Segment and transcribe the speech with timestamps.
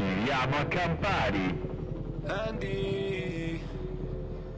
[0.00, 1.60] Tiriamo a Campari.
[2.24, 3.60] Andy,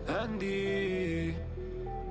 [0.06, 1.34] Andy.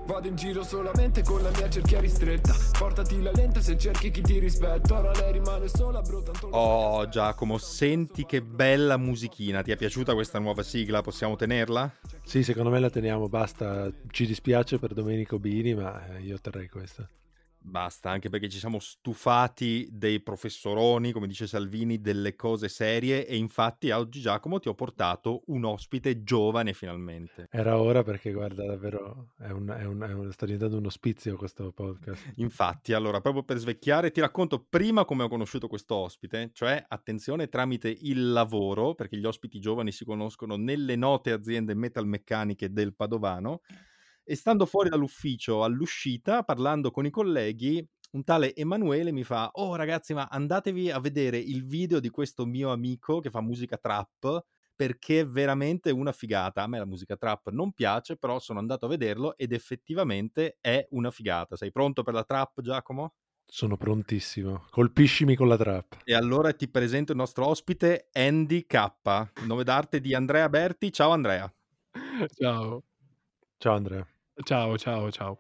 [0.06, 2.54] Vado in giro solamente con la mia cerchia ristretta.
[2.78, 5.00] Portati la lente se cerchi chi ti rispetta.
[5.00, 6.22] Ora lei rimane sola, bro.
[6.22, 9.62] Tanto Oh Giacomo, senti che bella musichina.
[9.62, 11.00] Ti è piaciuta questa nuova sigla?
[11.02, 11.90] Possiamo tenerla?
[12.26, 13.90] Sì, secondo me la teniamo, basta.
[14.10, 17.08] Ci dispiace per Domenico Bini, ma io terrei questa.
[17.64, 23.36] Basta, anche perché ci siamo stufati dei professoroni, come dice Salvini, delle cose serie e
[23.38, 27.50] infatti oggi Giacomo ti ho portato un ospite giovane finalmente.
[27.50, 31.38] Era ora perché, guarda, davvero è un, è un- è un- sta diventando un ospizio
[31.38, 32.34] questo podcast.
[32.36, 37.50] Infatti, allora, proprio per svecchiare, ti racconto prima come ho conosciuto questo ospite, cioè, attenzione,
[37.50, 43.62] tramite il lavoro, perché gli ospiti giovani si conoscono nelle note aziende metalmeccaniche del Padovano,
[44.32, 49.76] e stando fuori dall'ufficio all'uscita, parlando con i colleghi, un tale Emanuele mi fa, oh
[49.76, 54.46] ragazzi, ma andatevi a vedere il video di questo mio amico che fa musica trap,
[54.74, 56.64] perché è veramente una figata.
[56.64, 60.88] A me la musica trap non piace, però sono andato a vederlo ed effettivamente è
[60.92, 61.58] una figata.
[61.58, 63.16] Sei pronto per la trap, Giacomo?
[63.46, 64.64] Sono prontissimo.
[64.70, 65.98] Colpiscimi con la trap.
[66.06, 68.92] E allora ti presento il nostro ospite Andy K,
[69.46, 70.90] nome d'arte di Andrea Berti.
[70.90, 71.54] Ciao Andrea.
[72.34, 72.82] Ciao,
[73.58, 74.11] Ciao Andrea.
[74.44, 75.38] Ciao, ciao, ciao.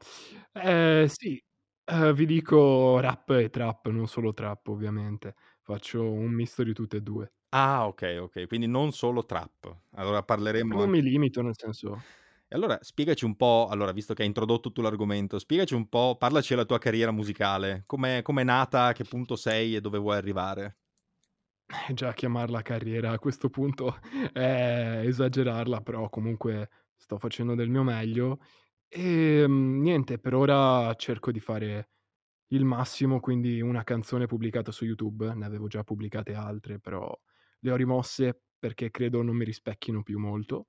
[0.54, 1.42] Eh, sì,
[1.86, 5.36] eh, vi dico rap e trap, non solo trap ovviamente.
[5.62, 7.32] Faccio un misto di tutte e due.
[7.54, 9.82] Ah, ok, ok, quindi non solo trap.
[9.96, 10.90] Allora parleremo Non anche...
[10.90, 12.06] mi limito, nel senso...
[12.48, 16.18] E allora spiegaci un po', allora visto che hai introdotto tu l'argomento, spiegaci un po',
[16.18, 20.18] parlaci della tua carriera musicale, com'è, com'è nata, a che punto sei e dove vuoi
[20.18, 20.78] arrivare.
[21.90, 23.98] Eh, Già chiamarla carriera a questo punto
[24.34, 28.40] è esagerarla, però comunque sto facendo del mio meglio.
[28.94, 31.90] E mm, niente, per ora cerco di fare
[32.48, 37.10] il massimo, quindi una canzone pubblicata su YouTube, ne avevo già pubblicate altre, però
[37.60, 40.68] le ho rimosse perché credo non mi rispecchino più molto.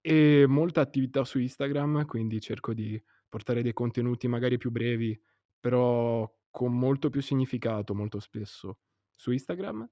[0.00, 5.18] E molta attività su Instagram, quindi cerco di portare dei contenuti magari più brevi,
[5.60, 8.78] però con molto più significato molto spesso
[9.16, 9.88] su Instagram.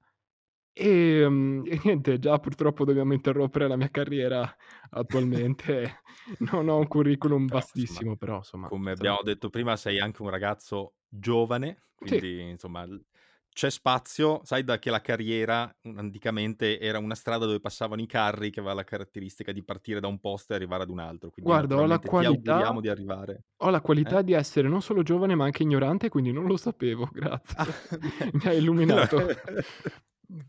[0.77, 4.57] Ehm, e niente, già purtroppo dobbiamo interrompere la mia carriera
[4.91, 6.01] attualmente.
[6.53, 10.31] Non ho un curriculum Però, vastissimo, però insomma come abbiamo detto prima, sei anche un
[10.31, 12.23] ragazzo giovane, Sì.
[12.23, 13.05] quindi insomma l-
[13.53, 18.51] c'è spazio, sai da che la carriera anticamente era una strada dove passavano i carri
[18.51, 21.53] che aveva la caratteristica di partire da un posto e arrivare ad un altro, quindi
[21.55, 23.45] Guarda, ho la naturalmente ti qualità auguriamo di arrivare.
[23.65, 24.17] ho la Eh?
[24.17, 27.57] qualità di essere non solo giovane, ma anche ignorante, quindi non lo sapevo, grazie.
[27.57, 27.69] Ah,
[28.33, 29.41] Mi hai illuminato.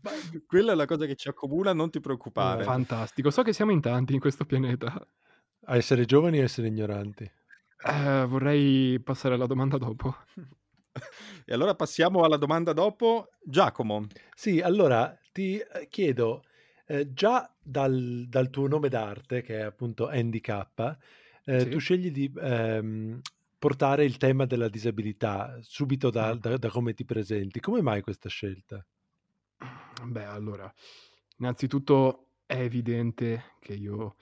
[0.02, 0.10] Ma
[0.46, 2.62] Quella è la cosa che ci accomuna, non ti preoccupare.
[2.62, 2.64] Eh.
[2.64, 3.30] Fantastico.
[3.30, 5.06] So che siamo in tanti in questo pianeta.
[5.66, 7.30] A essere giovani o essere ignoranti?
[7.86, 10.14] Eh, vorrei passare alla domanda dopo.
[11.44, 13.28] E allora passiamo alla domanda dopo.
[13.42, 16.44] Giacomo, Sì, allora ti eh, chiedo,
[16.86, 20.96] eh, già dal, dal tuo nome d'arte, che è appunto K,
[21.44, 21.68] eh, Sì.
[21.68, 23.20] tu scegli di ehm,
[23.58, 26.34] portare il tema della disabilità subito da, Ah.
[26.34, 27.60] da- da come ti presenti.
[27.60, 28.84] Come mai questa scelta?
[30.06, 30.72] Beh, allora,
[31.38, 34.16] innanzitutto è evidente che io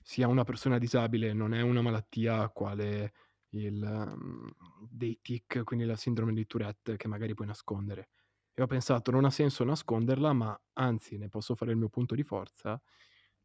[0.00, 3.12] sia una persona disabile, non è una malattia quale
[3.50, 4.48] il, mm,
[4.90, 8.08] dei tic, quindi la sindrome di Tourette, che magari puoi nascondere.
[8.54, 12.14] E ho pensato, non ha senso nasconderla, ma anzi ne posso fare il mio punto
[12.14, 12.80] di forza,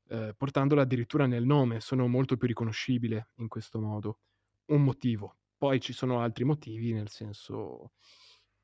[0.10, 1.80] eh, portandola addirittura nel nome.
[1.80, 4.20] Sono molto più riconoscibile in questo modo.
[4.68, 5.38] Un motivo.
[5.58, 7.92] Poi ci sono altri motivi, nel senso,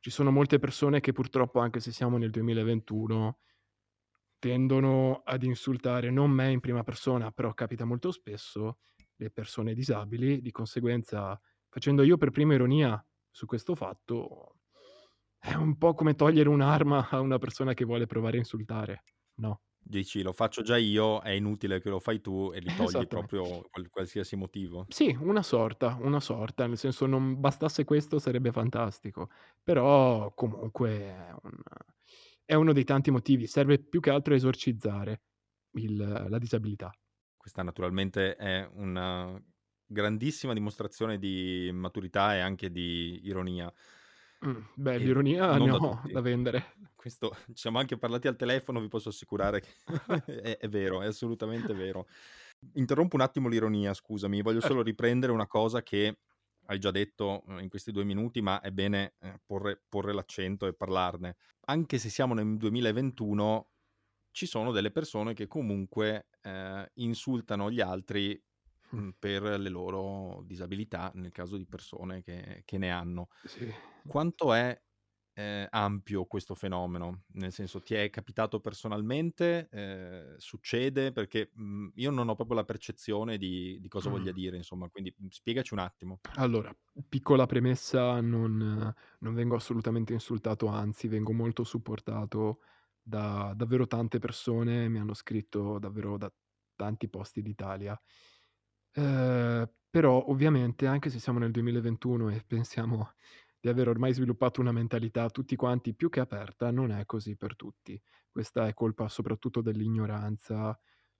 [0.03, 3.39] ci sono molte persone che purtroppo, anche se siamo nel 2021,
[4.37, 8.79] tendono ad insultare non me in prima persona, però capita molto spesso,
[9.15, 10.41] le persone disabili.
[10.41, 14.57] Di conseguenza, facendo io per prima ironia su questo fatto,
[15.39, 19.03] è un po' come togliere un'arma a una persona che vuole provare a insultare,
[19.35, 19.61] no?
[19.83, 23.07] Dici lo faccio già io, è inutile che lo fai tu e li togli Esattamente.
[23.07, 24.87] proprio qual- qualsiasi motivo.
[24.87, 29.29] Sì, una sorta, una sorta, nel senso non bastasse questo sarebbe fantastico,
[29.63, 31.61] però comunque è, un-
[32.45, 35.21] è uno dei tanti motivi, serve più che altro a esorcizzare
[35.77, 36.91] il- la disabilità.
[37.37, 39.41] Questa naturalmente è una
[39.85, 43.71] grandissima dimostrazione di maturità e anche di ironia.
[44.45, 45.79] Mm, beh, E l'ironia ne da
[46.11, 46.63] da vendere.
[46.95, 49.73] Questo, ci siamo anche parlati al telefono, vi posso assicurare che
[50.41, 52.07] è, è vero, è assolutamente vero.
[52.75, 54.67] Interrompo un attimo l'ironia, scusami, voglio Certo.
[54.67, 56.19] solo riprendere una cosa che
[56.67, 60.65] hai già detto eh, in questi due minuti, ma è bene eh, porre, porre l'accento
[60.67, 61.35] e parlarne.
[61.65, 63.69] Anche se siamo nel 2021,
[64.31, 68.41] ci sono delle persone che comunque eh, insultano gli altri
[68.93, 73.27] mh, per le loro disabilità, nel caso di persone che, che ne hanno.
[73.45, 73.73] Sì.
[74.05, 74.79] Quanto è
[75.33, 77.23] eh, ampio questo fenomeno?
[77.33, 79.69] Nel senso, ti è capitato personalmente?
[79.71, 81.11] Eh, succede?
[81.11, 84.09] Perché mh, io non ho proprio la percezione di, di cosa Mm.
[84.09, 86.21] voglia dire, insomma, quindi mh, spiegaci un attimo.
[86.35, 86.75] Allora,
[87.07, 92.61] piccola premessa, non, non vengo assolutamente insultato, anzi vengo molto supportato
[93.01, 96.33] da davvero tante persone, mi hanno scritto davvero da
[96.75, 97.99] tanti posti d'Italia.
[98.95, 103.13] Eh, però ovviamente anche se siamo nel 2021 e pensiamo
[103.59, 107.55] di aver ormai sviluppato una mentalità tutti quanti più che aperta, non è così per
[107.55, 107.99] tutti.
[108.29, 110.77] Questa è colpa soprattutto dell'ignoranza,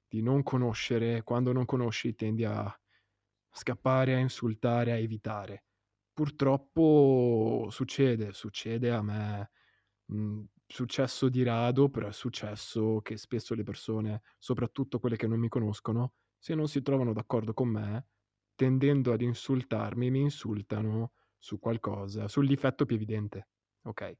[0.08, 2.76] di non conoscere, quando non conosci tendi a
[3.52, 5.66] scappare, a insultare, a evitare.
[6.14, 9.52] Purtroppo succede, succede a me,
[10.06, 15.40] mhmm, successo di rado, però è successo che spesso le persone, soprattutto quelle che non
[15.40, 18.08] mi conoscono, se non si trovano d'accordo con me,
[18.54, 23.48] tendendo ad insultarmi, mi insultano su qualcosa, sul difetto più evidente,
[23.84, 24.14] okay?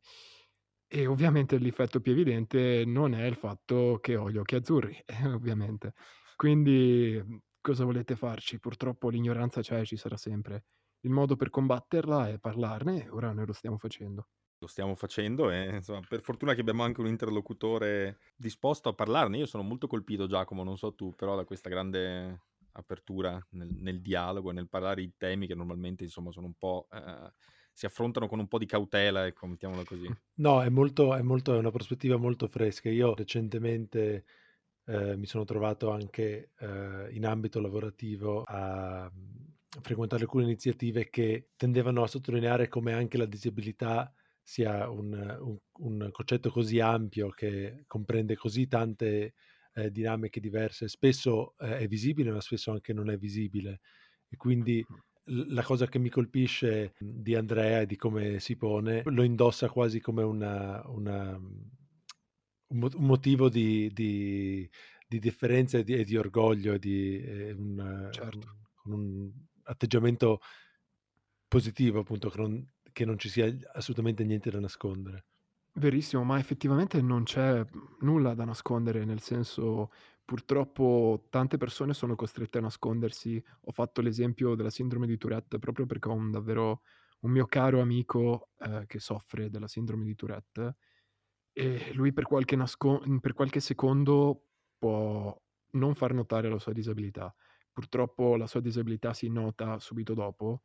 [0.88, 4.98] E ovviamente il difetto più evidente non è il fatto che ho gli occhi azzurri,
[5.06, 5.94] eh, ovviamente.
[6.38, 8.58] Quindi, mhmm, cosa volete farci?
[8.60, 10.64] Purtroppo l'ignoranza c'è e ci sarà sempre.
[11.02, 14.28] Il modo per combatterla è parlarne e ora noi lo stiamo facendo.
[14.64, 19.38] Lo stiamo facendo e insomma, per fortuna che abbiamo anche un interlocutore disposto a parlarne.
[19.40, 24.02] Io sono molto colpito, Giacomo, non so tu, però da questa grande apertura nel, nel
[24.02, 26.88] dialogo e nel parlare di temi che normalmente insomma sono un po'...
[26.94, 27.34] eh,
[27.74, 30.08] si affrontano con un po' di cautela, ecco, mettiamola così.
[30.36, 32.88] No, è molto, è molto, è una prospettiva molto fresca.
[32.88, 34.24] Io recentemente
[34.86, 41.50] eh, mi sono trovato anche eh, in ambito lavorativo a mm, frequentare alcune iniziative che
[41.58, 47.84] tendevano a sottolineare come anche la disabilità sia un, un- un concetto così ampio che
[47.88, 49.34] comprende così tante
[49.74, 50.88] eh, dinamiche diverse.
[50.88, 53.80] Spesso eh, è visibile, ma spesso anche non è visibile.
[54.28, 54.86] E quindi
[55.26, 59.70] l- la cosa che mi colpisce di Andrea e di come si pone lo indossa
[59.70, 64.70] quasi come una, una, un, mo- un motivo di, di-
[65.08, 68.48] di differenza e di, e di orgoglio, e di eh, un, Certo.
[68.86, 69.32] un
[69.64, 70.40] atteggiamento
[71.48, 75.26] positivo, appunto, che non, che non ci sia assolutamente niente da nascondere.
[75.76, 77.66] Verissimo, ma effettivamente non c'è
[78.02, 79.92] nulla da nascondere, nel senso,
[80.24, 83.44] purtroppo tante persone sono costrette a nascondersi.
[83.62, 86.82] Ho fatto l'esempio della sindrome di Tourette proprio perché ho un davvero
[87.22, 90.76] un mio caro amico eh, che soffre della sindrome di Tourette
[91.54, 94.48] e lui per qualche, nasco- per qualche secondo
[94.78, 95.36] può
[95.72, 97.34] non far notare la sua disabilità.
[97.72, 100.64] Purtroppo la sua disabilità si nota subito dopo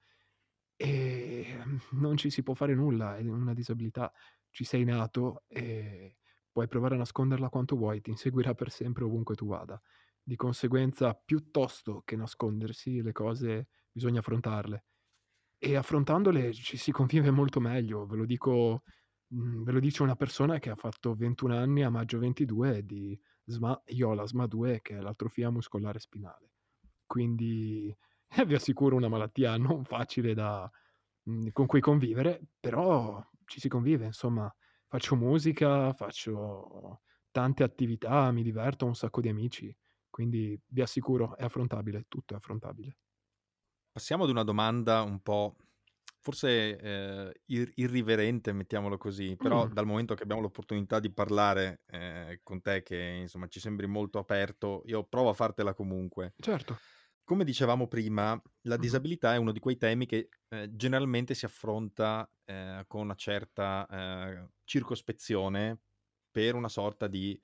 [0.81, 1.45] e
[1.93, 4.13] non ci si può fare nulla, è una disabilità
[4.51, 6.17] ci sei nato e
[6.51, 9.81] puoi provare a nasconderla quanto vuoi, ti inseguirà per sempre ovunque tu vada.
[10.23, 14.85] Di conseguenza, piuttosto che nascondersi, le cose bisogna affrontarle.
[15.59, 18.83] E affrontandole ci si convive molto meglio, ve lo dico,
[19.29, 23.19] mh, ve lo dice una persona che ha fatto 21 anni a maggio 22 di
[23.45, 26.53] SMA, io ho la SMA 2 che è l'atrofia muscolare spinale.
[27.07, 27.97] Quindi
[28.47, 30.71] vi assicuro una malattia non facile da,
[31.25, 34.53] mh, con cui convivere, però ci si convive, insomma,
[34.87, 39.77] faccio musica, faccio tante attività, mi diverto, ho un sacco di amici,
[40.11, 42.99] quindi vi assicuro è affrontabile, tutto è affrontabile.
[43.93, 45.57] Passiamo ad una domanda un po'
[46.21, 51.83] forse eh, ir- irriverente, mettiamolo così, però Mm, dal momento che abbiamo l'opportunità di parlare
[51.87, 56.35] eh, con te, che insomma ci sembri molto aperto, io provo a fartela comunque.
[56.43, 56.83] certo.
[57.29, 62.27] Come dicevamo prima, la disabilità è uno di quei temi che eh, generalmente si affronta
[62.47, 65.79] eh, con una certa eh, circospezione
[66.31, 67.39] per una sorta di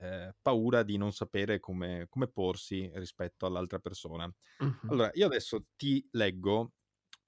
[0.00, 4.30] eh, paura di non sapere come, come porsi rispetto all'altra persona.
[4.60, 4.90] Mhm.
[4.90, 6.74] Allora, io adesso ti leggo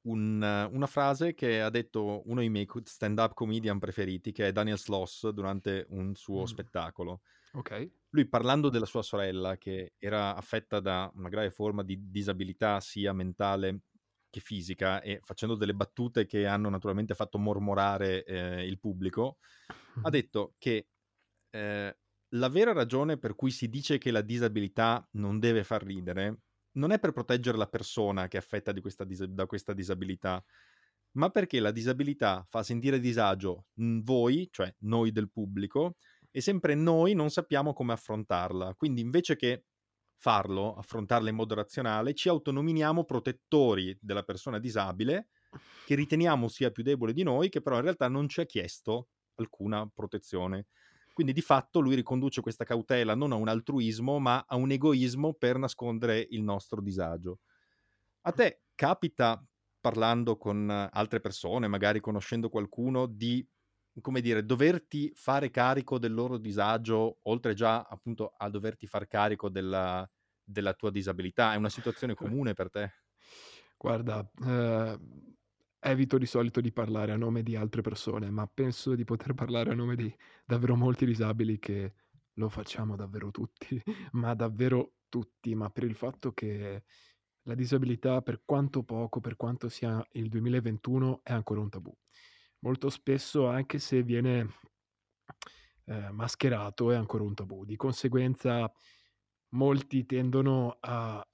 [0.03, 4.79] un- una frase che ha detto uno dei miei stand-up comedian preferiti, che è Daniel
[4.79, 6.45] Sloss, durante un suo Mm.
[6.45, 7.23] spettacolo.
[7.55, 7.73] Ok.
[8.11, 13.13] Lui parlando della sua sorella che era affetta da una grave forma di disabilità sia
[13.13, 13.83] mentale
[14.31, 19.39] che fisica e facendo delle battute che hanno naturalmente fatto mormorare eh, il pubblico,
[20.03, 20.89] ha detto che
[21.51, 21.97] eh,
[22.33, 26.43] la vera ragione per cui si dice che la disabilità non deve far ridere
[26.79, 30.43] non è per proteggere la persona che è affetta di questa dis- da questa disabilità,
[31.13, 35.97] ma perché la disabilità fa sentire disagio mm, voi, cioè noi del pubblico,
[36.31, 38.75] e sempre noi non sappiamo come affrontarla.
[38.75, 39.65] Quindi invece che
[40.17, 45.29] farlo, affrontarla in modo razionale, ci autonominiamo protettori della persona disabile
[45.85, 49.09] che riteniamo sia più debole di noi, che però in realtà non ci ha chiesto
[49.37, 50.67] alcuna protezione.
[51.13, 55.35] Quindi di fatto lui riconduce questa cautela non a un altruismo, ma a un egoismo
[55.35, 57.41] per nascondere il nostro disagio.
[58.23, 59.43] A te capita,
[59.81, 63.47] parlando con altre persone, magari conoscendo qualcuno, di
[64.01, 69.49] come dire, doverti fare carico del loro disagio, oltre già appunto a doverti far carico
[69.49, 70.09] della,
[70.43, 72.93] della tua disabilità, è una situazione comune per te?
[73.77, 75.35] Guarda, ehm,
[75.81, 79.71] evito di solito di parlare a nome di altre persone, ma penso di poter parlare
[79.71, 80.15] a nome di
[80.45, 81.95] davvero molti disabili che
[82.35, 83.81] lo facciamo davvero tutti,
[84.13, 86.85] ma davvero tutti, ma per il fatto che
[87.43, 91.97] la disabilità, per quanto poco, per quanto sia il 2021, è ancora un tabù.
[92.61, 94.55] Molto spesso, anche se viene
[95.85, 97.65] eh, mascherato, è ancora un tabù.
[97.65, 98.71] Di conseguenza,
[99.51, 101.25] molti tendono a,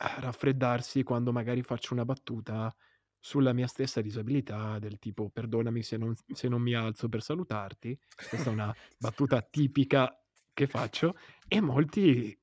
[0.00, 2.72] raffreddarsi quando magari faccio una battuta
[3.18, 7.98] sulla mia stessa disabilità, del tipo perdonami se non, se non mi alzo per salutarti.
[8.28, 11.16] Questa è una battuta tipica che faccio
[11.46, 12.36] e molti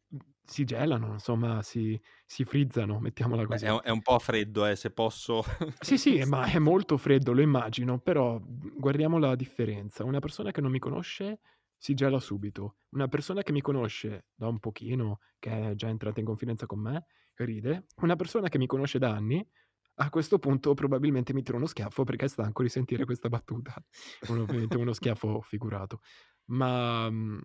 [0.45, 3.67] si gelano, insomma, si, si frizzano, mettiamola Beh, così.
[3.67, 5.43] è, un- è un po' freddo, eh, se posso.
[5.79, 10.03] Sì, sì, ma è molto freddo, lo immagino, però guardiamo la differenza.
[10.03, 11.39] Una persona che non mi conosce
[11.77, 12.77] si gela subito.
[12.91, 16.79] Una persona che mi conosce da un pochino, che è già entrata in confidenza con
[16.79, 17.85] me, ride.
[17.97, 19.47] Una persona che mi conosce da anni,
[19.97, 23.75] a questo punto probabilmente mi tira uno schiaffo perché è stanco di sentire questa battuta.
[24.25, 25.99] Ovviamente uno schiaffo figurato.
[26.45, 27.39] Ma mm,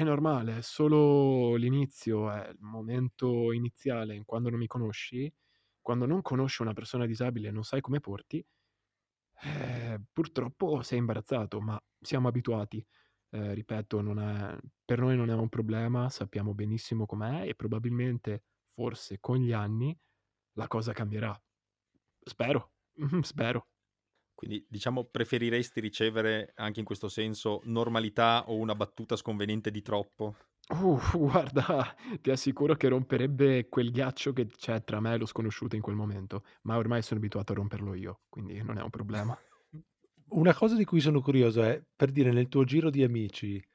[0.00, 5.32] è normale, è solo l'inizio, è il momento iniziale in quando non mi conosci
[5.80, 8.44] quando non conosci una persona disabile e non sai come porti,
[9.44, 12.84] eh, purtroppo sei imbarazzato, ma siamo abituati.
[13.30, 18.44] Eh, ripeto, non è- per noi non è un problema, sappiamo benissimo com'è e probabilmente,
[18.74, 19.96] forse con gli anni,
[20.54, 21.40] la cosa cambierà.
[22.24, 22.72] Spero,
[23.22, 23.68] spero.
[24.38, 30.36] Quindi, diciamo, preferiresti ricevere anche in questo senso normalità o una battuta sconveniente di troppo?
[30.70, 35.76] Uh, guarda, ti assicuro che romperebbe quel ghiaccio che c'è tra me e lo sconosciuto
[35.76, 39.38] in quel momento, ma ormai sono abituato a romperlo io, quindi non è un problema.
[40.30, 43.66] Una cosa di cui sono curioso è, per dire, nel tuo giro di amici, eh,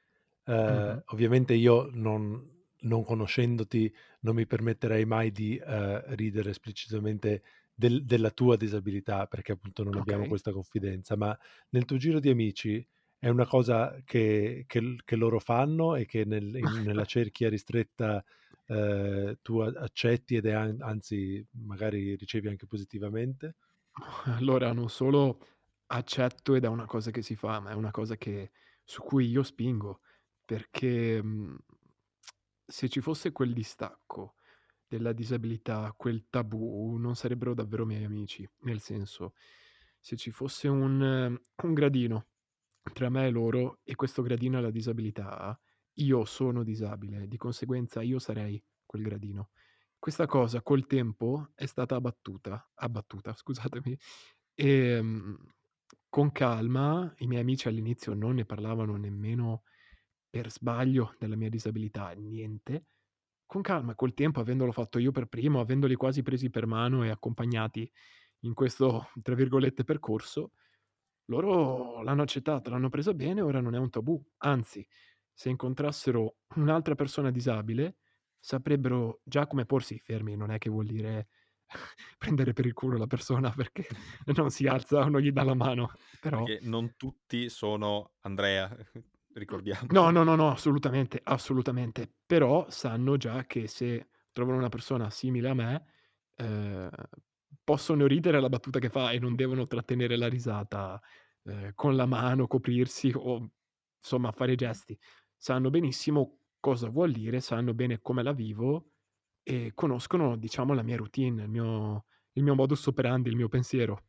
[0.66, 1.02] Mhm.
[1.06, 2.48] ovviamente io non,
[2.80, 7.42] non conoscendoti non mi permetterei mai di eh, ridere esplicitamente
[7.74, 10.26] del- della tua disabilità, perché appunto non abbiamo Ok.
[10.26, 11.36] questa confidenza, ma
[11.70, 12.86] nel tuo giro di amici
[13.18, 18.24] è una cosa che, che- che loro fanno e che nel- in- nella cerchia ristretta
[18.66, 23.56] eh, tu accetti ed è an- anzi magari ricevi anche positivamente?
[24.24, 25.38] Allora, non solo
[25.86, 28.52] accetto ed è una cosa che si fa, ma è una cosa che
[28.84, 30.00] su cui io spingo,
[30.44, 31.56] perché, mhmm,
[32.66, 34.34] se ci fosse quel distacco
[34.96, 38.48] della disabilità, quel tabù, non sarebbero davvero miei amici.
[38.60, 39.34] Nel senso,
[40.00, 42.26] se ci fosse un un gradino
[42.92, 45.58] tra me e loro e questo gradino è la disabilità,
[45.94, 49.50] io sono disabile, di conseguenza io sarei quel gradino.
[49.98, 53.98] Questa cosa col tempo è stata abbattuta abbattuta, scusatemi,
[54.54, 55.36] ehm,
[56.08, 59.62] con calma i miei amici all'inizio non ne parlavano nemmeno
[60.30, 62.86] per sbaglio della mia disabilità, niente.
[63.46, 67.10] Con calma, col tempo, avendolo fatto io per primo, avendoli quasi presi per mano e
[67.10, 67.90] accompagnati
[68.40, 70.52] in questo, tra virgolette, "percorso",
[71.26, 74.22] loro l'hanno accettata, l'hanno presa bene, ora non è un tabù.
[74.38, 74.86] Anzi,
[75.32, 77.96] se incontrassero un'altra persona disabile,
[78.38, 81.28] saprebbero già come porsi fermi, non è che vuol dire
[82.18, 83.86] prendere per il culo la persona perché
[84.36, 88.76] non si alza o non gli dà la mano, però Perché non tutti sono Andrea,
[89.34, 89.86] ricordiamo.
[89.90, 92.10] No, no, no, no, assolutamente, assolutamente.
[92.26, 95.86] Però sanno già che se trovano una persona simile a me,
[96.36, 96.90] ehm,
[97.62, 101.00] possono ridere alla battuta che fa e non devono trattenere la risata,
[101.44, 103.50] ehm, con la mano, coprirsi o
[103.98, 104.98] insomma fare gesti.
[105.36, 108.92] Sanno benissimo cosa vuol dire, sanno bene come la vivo
[109.42, 114.06] e conoscono, diciamo, la mia routine, il mio il mio modus operandi, il mio pensiero.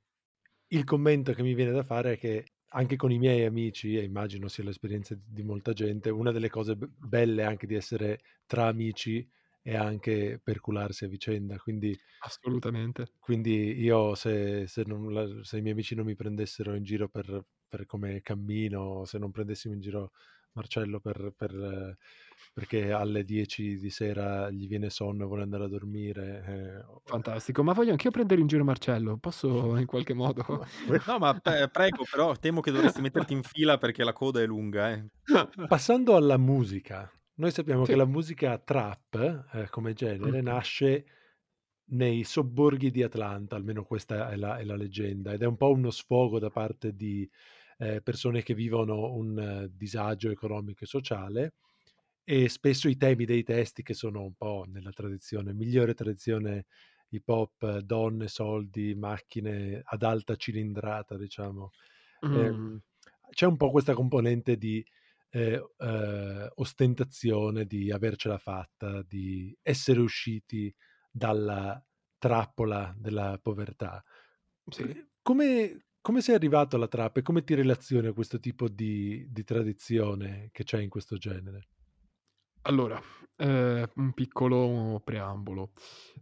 [0.68, 4.04] Il commento che mi viene da fare è che anche con i miei amici, e
[4.04, 9.28] immagino sia l'esperienza di molta gente, una delle cose belle anche di essere tra amici
[9.62, 11.58] è anche percularsi a vicenda.
[11.58, 13.14] Quindi, Assolutamente.
[13.20, 17.46] quindi io se, se non se i miei amici non mi prendessero in giro per,
[17.68, 20.12] per come cammino, se non prendessimo in giro
[20.52, 21.98] Marcello per, per,
[22.54, 27.02] perché alle 10 di sera gli viene sonno e vuole andare a dormire, eh, o-
[27.06, 30.66] Fantastico, ma voglio anch'io prendere in giro Marcello, posso in qualche modo?
[31.06, 34.46] No, ma pe- prego, però temo che dovresti metterti in fila perché la coda è
[34.46, 34.92] lunga.
[34.92, 35.06] Eh.
[35.68, 37.92] Passando alla musica, noi sappiamo Sì.
[37.92, 41.06] che la musica trap, eh, come genere, nasce
[41.88, 45.72] nei sobborghi di Atlanta, almeno questa è la, è la leggenda, ed è un po'
[45.72, 47.30] uno sfogo da parte di
[47.78, 51.54] eh, persone che vivono un eh, disagio economico e sociale
[52.26, 56.66] e spesso i temi dei testi che sono un po' nella tradizione, migliore tradizione
[57.10, 61.72] hip hop, eh, donne, soldi, macchine ad alta cilindrata, diciamo.
[62.22, 62.56] Mh.
[62.56, 62.82] Ehm,
[63.30, 64.86] c'è un po' questa componente di
[65.30, 70.74] eh, eh, ostentazione, di avercela fatta, di essere usciti
[71.12, 71.84] dalla
[72.18, 74.04] trappola della povertà.
[74.72, 75.06] Sì.
[75.22, 79.44] Come, come sei arrivato alla trappa e come ti relazioni a questo tipo di, di
[79.44, 81.68] tradizione che c'è in questo genere?
[82.68, 83.00] Allora,
[83.38, 85.74] ehm, un piccolo preambolo.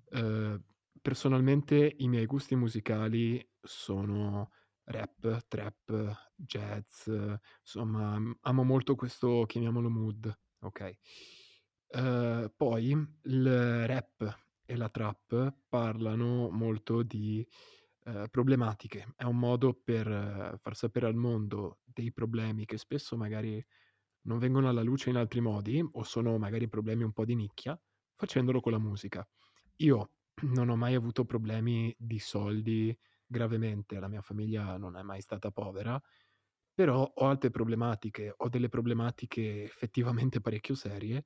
[0.09, 0.61] Ehm,
[1.01, 4.51] personalmente i miei gusti musicali sono
[4.85, 7.07] rap, trap, jazz,
[7.61, 10.97] insomma, amo molto questo, chiamiamolo mood, okay.
[11.89, 12.89] Ehm, poi
[13.23, 17.45] il rap e la trap parlano molto di,
[18.05, 19.13] ehm, problematiche.
[19.15, 23.63] È un modo per eh, far sapere al mondo dei problemi che spesso magari
[24.23, 27.79] non vengono alla luce in altri modi o sono magari problemi un po' di nicchia,
[28.15, 29.27] facendolo con la musica.
[29.77, 30.11] Io
[30.53, 35.51] non ho mai avuto problemi di soldi gravemente, la mia famiglia non è mai stata
[35.51, 35.99] povera,
[36.73, 41.25] però ho altre problematiche, ho delle problematiche effettivamente parecchio serie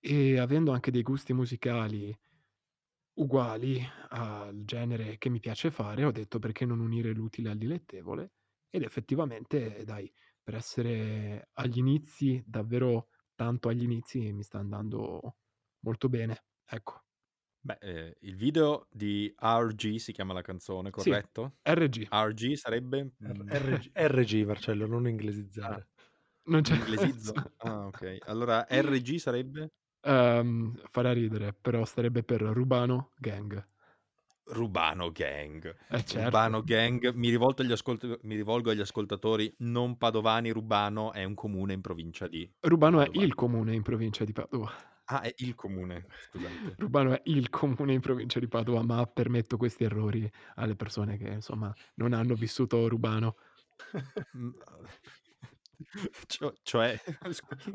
[0.00, 2.16] e avendo anche dei gusti musicali
[3.14, 8.32] uguali al genere che mi piace fare, ho detto perché non unire l'utile al dilettevole
[8.70, 10.12] ed effettivamente dai,
[10.44, 15.38] per essere agli inizi, davvero tanto agli inizi, mi sta andando
[15.80, 17.02] molto bene, ecco.
[17.66, 21.60] Beh, eh, il video di RG si chiama la canzone, Sì, corretto?
[21.62, 22.08] RG.
[22.10, 23.12] RG sarebbe?
[23.22, 25.08] R- Mm, RG, RG, Marcello, non
[25.62, 25.88] ah, inglesizzare.
[26.48, 27.52] Non c'è inglesizzo?
[27.58, 28.18] Ah, ok.
[28.26, 29.70] Allora RG sarebbe
[30.06, 33.66] Ehm, farà ridere, però starebbe per Rubano Gang.
[34.46, 35.74] Rubano Gang.
[35.88, 36.24] Eh certo.
[36.24, 37.12] Rubano Gang.
[37.14, 40.50] Mi rivolgo, agli ascolt- mi rivolgo agli ascoltatori non padovani.
[40.50, 43.24] Rubano è un comune in provincia di Rubano è Padova.
[43.24, 44.72] il comune in provincia di Padova.
[45.06, 46.74] Ah, è il comune, scusate.
[46.78, 51.28] Rubano è il comune in provincia di Padova, ma permetto questi errori alle persone che
[51.28, 53.36] insomma non hanno vissuto Rubano.
[56.26, 57.00] Cio- cioè,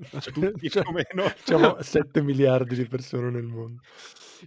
[0.32, 1.30] tutti Cioè, più o meno.
[1.38, 3.82] Diciamo 7 miliardi di persone nel mondo.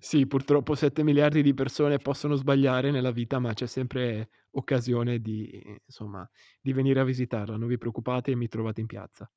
[0.00, 5.50] Sì, purtroppo 7 miliardi di persone possono sbagliare nella vita, ma c'è sempre occasione di,
[5.86, 6.28] insomma,
[6.60, 7.56] di venire a visitarla.
[7.56, 9.30] Non vi preoccupate, mi trovate in piazza.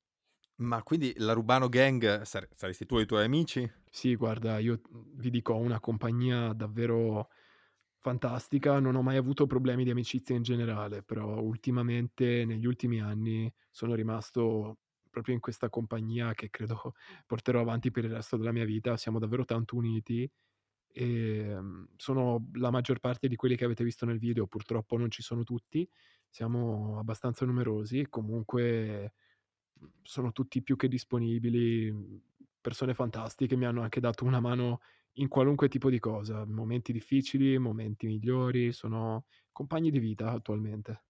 [0.56, 3.70] Ma quindi la Rubano Gang sare- saresti tu e i tuoi amici?
[3.90, 4.80] Sì, guarda, io
[5.14, 7.28] vi dico, ho una compagnia davvero
[8.06, 13.52] fantastica, non ho mai avuto problemi di amicizia in generale, però ultimamente, negli ultimi anni,
[13.70, 14.78] sono rimasto
[15.10, 16.94] proprio in questa compagnia che credo
[17.26, 18.96] porterò avanti per il resto della mia vita.
[18.96, 20.30] Siamo davvero tanto uniti
[20.88, 25.10] e mm, sono la maggior parte di quelli che avete visto nel video, purtroppo non
[25.10, 25.88] ci sono tutti,
[26.30, 29.14] siamo abbastanza numerosi, comunque
[29.82, 32.16] mm, sono tutti più che disponibili, mm,
[32.60, 34.80] persone fantastiche, mi hanno anche dato una mano
[35.18, 41.04] in qualunque tipo di cosa, momenti difficili, momenti migliori, sono compagni di vita attualmente.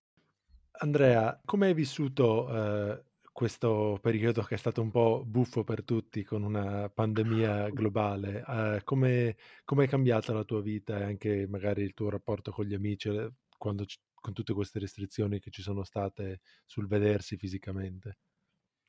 [0.79, 6.23] Andrea, come hai vissuto eh, questo periodo che è stato un po' buffo per tutti
[6.23, 8.45] con una pandemia globale?
[8.47, 12.75] Eh, come, è cambiata la tua vita e anche magari il tuo rapporto con gli
[12.75, 18.19] amici eh, quando con tutte queste restrizioni che ci sono state sul vedersi fisicamente?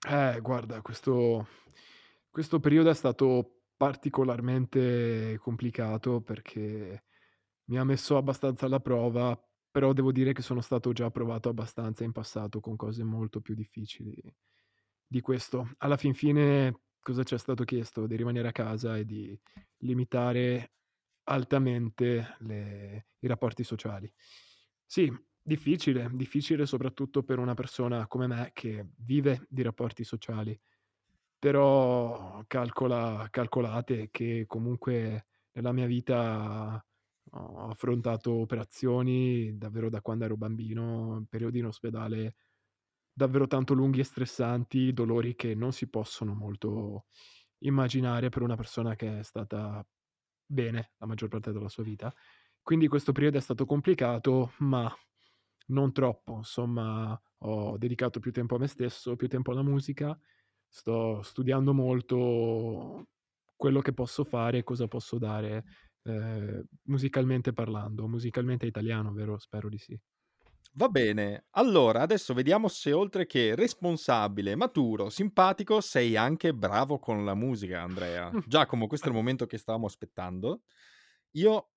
[0.09, 1.47] Eh, guarda, questo,
[2.29, 7.05] questo periodo è stato particolarmente complicato perché
[7.65, 9.39] mi ha messo abbastanza alla prova,
[9.71, 13.55] però devo dire che sono stato già provato abbastanza in passato con cose molto più
[13.55, 14.21] difficili
[15.05, 15.71] di questo.
[15.77, 18.07] Alla fin fine, cosa ci è stato chiesto?
[18.07, 19.39] Di rimanere a casa e di
[19.79, 20.73] limitare
[21.23, 24.11] altamente le- i rapporti sociali.
[24.85, 25.11] Sì,
[25.41, 30.57] difficile, difficile soprattutto per una persona come me che vive di rapporti sociali,
[31.39, 36.83] però calcola, calcolate che comunque nella mia vita
[37.31, 42.35] ho affrontato operazioni davvero da quando ero bambino, periodi in ospedale
[43.11, 47.05] davvero tanto lunghi e stressanti, dolori che non si possono molto
[47.59, 49.85] immaginare per una persona che è stata
[50.45, 52.13] bene la maggior parte della sua vita.
[52.61, 54.93] Quindi questo periodo è stato complicato, ma
[55.67, 56.37] non troppo.
[56.37, 60.17] Insomma, ho dedicato più tempo a me stesso, più tempo alla musica.
[60.69, 63.07] Sto studiando molto
[63.55, 65.63] quello che posso fare e cosa posso dare
[66.03, 68.07] eh, musicalmente parlando.
[68.07, 69.37] Musicalmente italiano, vero?
[69.37, 69.99] Spero di sì.
[70.73, 77.25] Va bene, allora adesso vediamo se oltre che responsabile, maturo, simpatico, sei anche bravo con
[77.25, 78.29] la musica, Andrea.
[78.45, 80.61] Giacomo, questo è il momento che stavamo aspettando.
[81.31, 81.69] Io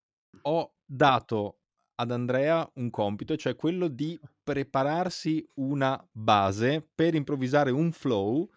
[0.42, 1.60] ho dato
[1.94, 8.50] ad Andrea un compito, cioè quello di prepararsi una base per improvvisare un flow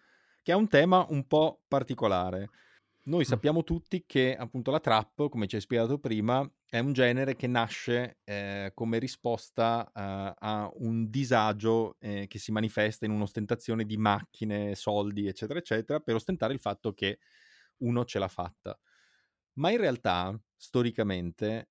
[0.44, 2.50] che ha un tema un po' particolare.
[3.04, 7.34] Noi sappiamo tutti che appunto la trap, come ci hai spiegato prima, è un genere
[7.34, 13.84] che nasce eh, come risposta eh, a un disagio eh, che si manifesta in un'ostentazione
[13.84, 17.20] di macchine, soldi, eccetera, eccetera, per ostentare il fatto che
[17.78, 18.78] uno ce l'ha fatta.
[19.54, 21.70] Ma in realtà, storicamente,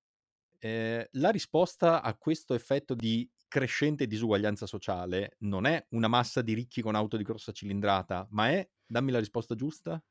[0.58, 6.54] eh, la risposta a questo effetto di crescente disuguaglianza sociale non è una massa di
[6.54, 10.02] ricchi con auto di grossa cilindrata, ma è, dammi la risposta giusta,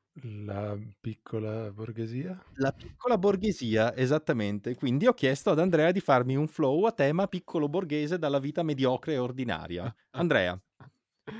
[0.46, 2.34] La piccola borghesia?
[2.56, 4.74] la piccola borghesia, esattamente.
[4.74, 8.62] Quindi ho chiesto ad Andrea di farmi un flow a tema piccolo borghese dalla vita
[8.62, 9.94] mediocre e ordinaria.
[10.10, 10.60] Andrea,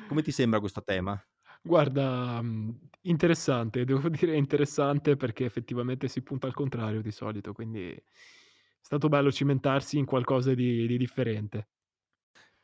[0.06, 1.22] come ti sembra questo tema?
[1.62, 7.90] Guarda, mhmm, interessante, devo dire interessante perché effettivamente si punta al contrario di solito, quindi
[7.90, 8.02] è
[8.80, 11.68] stato bello cimentarsi in qualcosa di di differente.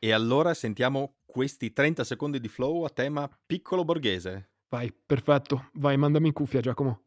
[0.03, 4.49] E allora sentiamo questi 30 secondi di flow a tema piccolo borghese.
[4.69, 5.69] Vai, perfetto.
[5.73, 7.03] Vai, mandami in cuffia Giacomo.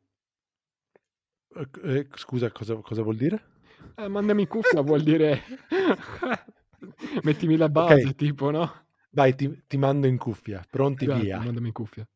[1.56, 3.52] Eh, eh, scusa, cosa, cosa vuol dire?
[3.96, 5.42] Eh, mandami in cuffia vuol dire
[7.22, 8.86] mettimi la base Ok, tipo, no?
[9.10, 10.64] vai, ti, ti mando in cuffia.
[10.68, 11.38] Pronti, Grazie, via.
[11.40, 12.08] mandami in cuffia.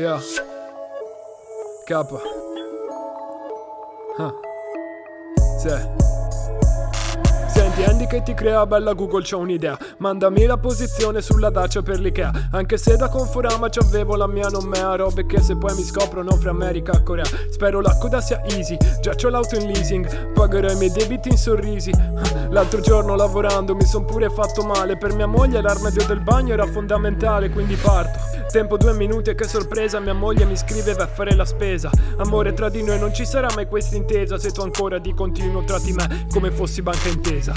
[0.00, 0.18] Yeah.
[1.84, 1.92] K.
[4.16, 4.32] Ah.
[5.58, 5.68] Sì.
[7.48, 12.00] Senti Andy che ti crea bella Google c'ho un'idea Mandami la posizione sulla dacia per
[12.00, 15.82] l'Ikea Anche se da Conforama c'avevo la mia non mea Robe che se poi mi
[15.82, 20.32] scoprono fra America e Corea Spero la coda sia easy Già c'ho l'auto in leasing
[20.32, 21.92] Pagherò i miei debiti in sorrisi
[22.48, 26.64] L'altro giorno lavorando mi son pure fatto male Per mia moglie l'armadio del bagno era
[26.64, 31.06] fondamentale Quindi parto Tempo due minuti e che sorpresa Mia moglie mi scrive va a
[31.06, 34.60] fare la spesa Amore tra di noi non ci sarà mai questa intesa Se tu
[34.60, 37.52] ancora di continuo tratti me Come fossi banca intesa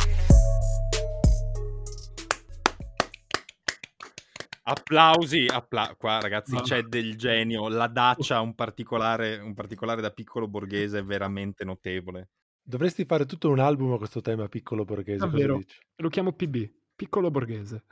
[4.65, 6.61] Applausi, appla- qua ragazzi No.
[6.61, 12.29] c'è del genio, la Dacia, un particolare, un particolare da piccolo borghese veramente notevole.
[12.61, 15.59] Dovresti fare tutto un album a questo tema piccolo borghese, Davvero.
[15.97, 17.83] Lo chiamo PB Piccolo borghese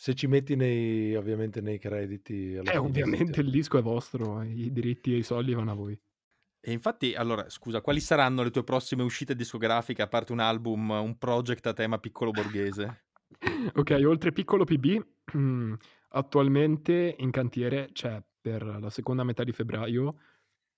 [0.00, 4.40] Se ci metti nei, ovviamente nei crediti alla Eh fine, ovviamente il disco è vostro
[4.44, 6.00] I diritti e i soldi vanno a voi
[6.60, 10.90] E infatti, allora, scusa, quali saranno le tue prossime uscite discografiche, a parte un album,
[10.90, 13.06] un project a tema piccolo borghese?
[13.74, 15.06] Ok, oltre piccolo PB,
[15.36, 15.74] mm,
[16.10, 20.16] attualmente in cantiere c'è per la seconda metà di febbraio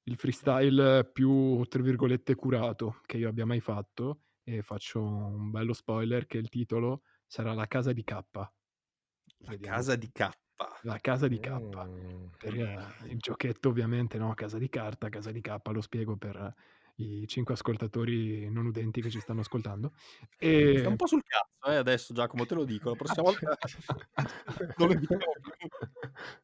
[0.05, 5.75] il freestyle più, tra virgolette, curato che io abbia mai fatto e faccio un bello
[5.75, 8.19] spoiler che il titolo sarà La casa di K.
[9.45, 9.77] La Vediamo.
[9.77, 10.31] casa di K.
[10.83, 11.49] La casa di K.
[11.51, 12.27] Mm.
[12.37, 14.35] Per eh, il giochetto ovviamente, no?
[14.35, 16.55] Casa di carta, casa di K, lo spiego per
[16.97, 19.93] i cinque ascoltatori non udenti che ci stanno ascoltando.
[20.77, 20.97] Sta un E...
[20.97, 23.57] po' sul cazzo, eh, adesso Giacomo, te lo dico, la prossima volta
[24.77, 25.09] non lo più.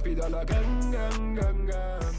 [0.10, 2.15] Scappi dalla gang gang gang gang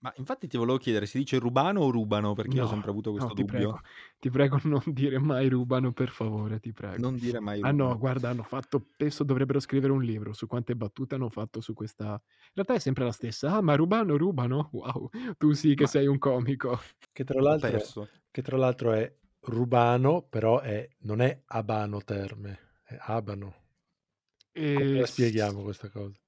[0.00, 2.34] Ma infatti ti volevo chiedere, si dice rubano o rubano?
[2.34, 3.56] Perché io ho No, sempre avuto questo no, ti dubbio.
[3.56, 3.80] prego,
[4.20, 6.98] ti prego non dire mai rubano per favore, ti prego.
[6.98, 7.98] Non dire mai Ah no, rubano.
[7.98, 12.04] guarda, hanno fatto penso dovrebbero scrivere un libro su quante battute hanno fatto su questa
[12.12, 14.68] in realtà è sempre la stessa: "Ah, ma rubano rubano?
[14.72, 16.78] Wow, tu sì che Ma sei un comico."
[17.10, 18.08] Che tra l'altro perso.
[18.30, 23.64] che tra l'altro è rubano, però è non è Abano Terme, è Abano.
[24.58, 26.18] S spieghiamo questa cosa?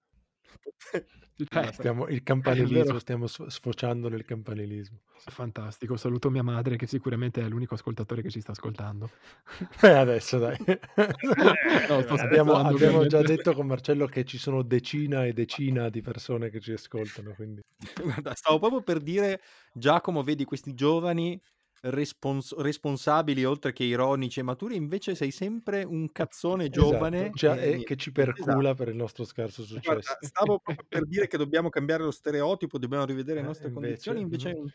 [1.50, 4.98] Eh, Stiamo il campanilismo, stiamo sf sfociando nel campanilismo.
[5.24, 9.12] Fantastico, saluto mia madre che sicuramente è l'unico ascoltatore che ci sta ascoltando.
[9.82, 10.56] Eh, adesso dai.
[11.88, 16.00] No, sto Abbiamo abbiamo già detto con Marcello che ci sono decina e decina di
[16.00, 17.62] persone che ci ascoltano, quindi
[18.02, 19.40] Guarda, stavo proprio per dire,
[19.72, 21.40] Giacomo, vedi questi giovani
[21.82, 27.56] respons responsabili oltre che ironici e maturi, invece sei sempre un cazzone giovane esatto, cioè,
[27.56, 27.84] e e niente.
[27.84, 28.58] che ci Esatto.
[28.58, 30.18] percula per il nostro scarso Guarda, successo.
[30.20, 34.10] stavo proprio per dire che dobbiamo cambiare lo stereotipo, dobbiamo rivedere le Eh, nostre invece
[34.10, 34.68] condizioni, invece è un